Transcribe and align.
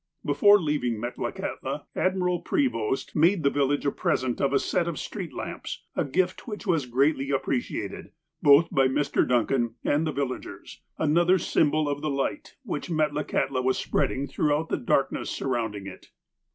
"Before 0.25 0.59
leaving 0.59 0.95
Metlakahtla, 0.99 1.85
Admiral 1.95 2.41
Prevost 2.41 3.15
made 3.15 3.43
the 3.43 3.51
village 3.51 3.85
a 3.85 3.91
present 3.91 4.41
of 4.41 4.51
a 4.51 4.57
set 4.57 4.87
of 4.87 4.97
street 4.97 5.31
lamps, 5.31 5.83
a 5.95 6.03
gift 6.03 6.45
whieli 6.47 6.65
was 6.65 6.87
greatly 6.87 7.29
appreciated, 7.29 8.07
both 8.41 8.71
by 8.73 8.87
Mr. 8.87 9.27
Duncan 9.27 9.75
and 9.83 10.07
the 10.07 10.11
vil 10.11 10.29
lagers— 10.29 10.77
another 11.07 11.37
symbol 11.37 11.87
of 11.87 12.01
the 12.01 12.09
light 12.09 12.55
which 12.63 12.89
Metlakahtla 12.89 13.63
was 13.63 13.77
spreading 13.77 14.27
through 14.27 14.65
the 14.71 14.77
darkness 14.77 15.29
surrounding 15.29 15.85
it. 15.85 16.09